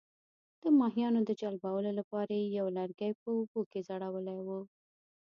د 0.61 0.63
ماهیانو 0.79 1.19
د 1.25 1.31
جلبولو 1.41 1.91
لپاره 1.99 2.31
یې 2.39 2.47
یو 2.59 2.67
لرګی 2.77 3.11
په 3.21 3.27
اوبو 3.37 3.61
کې 3.71 3.79
ځړولی 3.87 4.39
وو. 4.47 4.59